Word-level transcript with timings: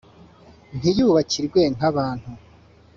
ntiyubakirwe 0.77 1.61
nk’abantu, 1.75 2.29